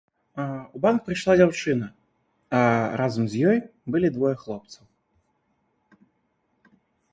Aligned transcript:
У 0.77 0.79
банк 0.85 0.99
прыйшла 1.09 1.33
дзяўчына, 1.39 1.89
а 2.61 2.63
разам 3.03 3.29
з 3.35 3.43
ёй 3.53 3.57
былі 3.97 4.07
двое 4.19 4.35
хлопцаў. 4.43 6.03